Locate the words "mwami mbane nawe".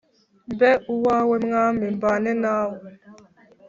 1.45-2.77